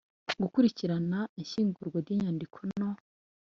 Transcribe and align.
Gukurikirana 0.41 1.19
ishyingurwa 1.43 1.97
ry’inyandiko 2.03 2.59
no 2.79 2.89